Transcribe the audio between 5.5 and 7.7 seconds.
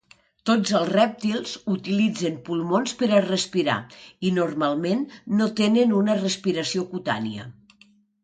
tenen una respiració cutània.